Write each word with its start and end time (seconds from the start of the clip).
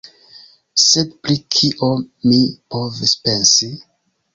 Sed 0.83 1.11
pri 1.27 1.37
kio 1.57 1.93
mi 2.27 2.43
povis 2.77 3.19
pensi? 3.27 3.75